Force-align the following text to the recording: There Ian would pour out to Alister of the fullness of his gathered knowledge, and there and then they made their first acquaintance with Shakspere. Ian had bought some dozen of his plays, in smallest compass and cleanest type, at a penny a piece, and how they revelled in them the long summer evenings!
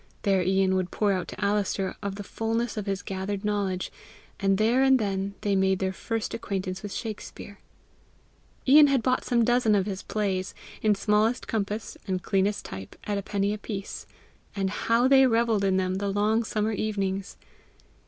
There 0.23 0.41
Ian 0.41 0.73
would 0.73 0.89
pour 0.89 1.11
out 1.11 1.27
to 1.27 1.39
Alister 1.45 1.95
of 2.01 2.15
the 2.15 2.23
fullness 2.23 2.75
of 2.75 2.87
his 2.87 3.03
gathered 3.03 3.45
knowledge, 3.45 3.91
and 4.39 4.57
there 4.57 4.81
and 4.81 4.97
then 4.97 5.35
they 5.41 5.55
made 5.55 5.77
their 5.77 5.93
first 5.93 6.33
acquaintance 6.33 6.81
with 6.81 6.91
Shakspere. 6.91 7.59
Ian 8.67 8.87
had 8.87 9.03
bought 9.03 9.23
some 9.23 9.45
dozen 9.45 9.75
of 9.75 9.85
his 9.85 10.01
plays, 10.01 10.55
in 10.81 10.95
smallest 10.95 11.47
compass 11.47 11.97
and 12.07 12.23
cleanest 12.23 12.65
type, 12.65 12.95
at 13.03 13.19
a 13.19 13.21
penny 13.21 13.53
a 13.53 13.59
piece, 13.59 14.07
and 14.55 14.71
how 14.71 15.07
they 15.07 15.27
revelled 15.27 15.63
in 15.63 15.77
them 15.77 15.93
the 15.97 16.09
long 16.09 16.43
summer 16.43 16.71
evenings! 16.71 17.37